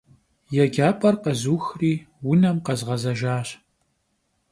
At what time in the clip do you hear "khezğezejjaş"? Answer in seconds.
2.65-3.49